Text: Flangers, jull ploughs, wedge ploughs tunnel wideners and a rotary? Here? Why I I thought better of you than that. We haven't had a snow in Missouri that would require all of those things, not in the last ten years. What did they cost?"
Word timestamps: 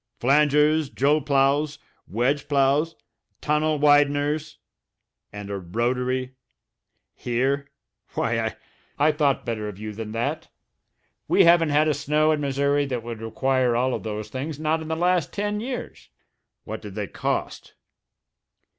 Flangers, 0.19 0.89
jull 0.89 1.21
ploughs, 1.21 1.77
wedge 2.07 2.47
ploughs 2.47 2.95
tunnel 3.39 3.77
wideners 3.77 4.55
and 5.31 5.51
a 5.51 5.59
rotary? 5.59 6.33
Here? 7.13 7.69
Why 8.15 8.39
I 8.39 8.55
I 8.97 9.11
thought 9.11 9.45
better 9.45 9.67
of 9.67 9.77
you 9.77 9.93
than 9.93 10.11
that. 10.13 10.47
We 11.27 11.43
haven't 11.43 11.69
had 11.69 11.87
a 11.87 11.93
snow 11.93 12.31
in 12.31 12.41
Missouri 12.41 12.87
that 12.87 13.03
would 13.03 13.21
require 13.21 13.75
all 13.75 13.93
of 13.93 14.01
those 14.01 14.29
things, 14.29 14.57
not 14.59 14.81
in 14.81 14.87
the 14.87 14.95
last 14.95 15.31
ten 15.31 15.59
years. 15.59 16.09
What 16.63 16.81
did 16.81 16.95
they 16.95 17.05
cost?" 17.05 17.75